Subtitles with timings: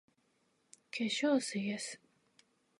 [0.91, 1.97] 化粧水 ｓ